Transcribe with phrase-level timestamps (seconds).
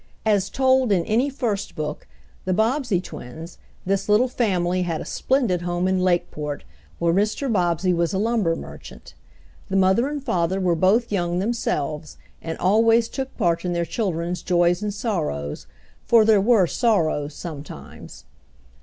[0.25, 2.07] As told in any first book,
[2.45, 6.63] "The Bobbsey Twins," this little family had a splendid home in Lakeport,
[6.97, 7.53] where Mr.
[7.53, 9.13] Bobbsey was a lumber merchant.
[9.69, 14.41] The mother and father were both young themselves, and always took part in their children's
[14.41, 15.67] joys and sorrows,
[16.03, 18.25] for there were sorrows sometimes.